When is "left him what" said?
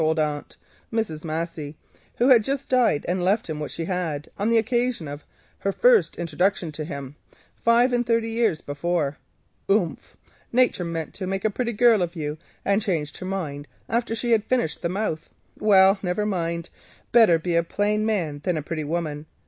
3.23-3.69